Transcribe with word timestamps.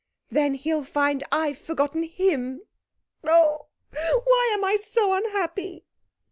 'Then 0.31 0.55
he'll 0.55 0.83
find 0.83 1.23
I've 1.31 1.59
forgotten 1.59 2.01
him. 2.01 2.63
Oh, 3.23 3.67
why 3.91 4.49
am 4.51 4.65
I 4.65 4.75
so 4.75 5.13
unhappy?' 5.13 5.85